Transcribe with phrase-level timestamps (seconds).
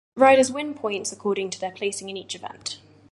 [0.15, 2.79] Riders win points according to their placing in each event.